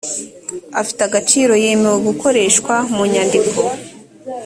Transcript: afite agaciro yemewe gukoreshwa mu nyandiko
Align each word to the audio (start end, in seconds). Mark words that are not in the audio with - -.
afite 0.81 1.01
agaciro 1.05 1.53
yemewe 1.63 1.97
gukoreshwa 2.07 2.73
mu 2.93 3.03
nyandiko 3.11 3.59